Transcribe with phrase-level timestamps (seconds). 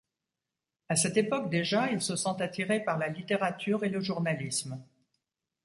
[0.89, 4.83] À cette époque déjà, il se sent attiré par la littérature et le journalisme.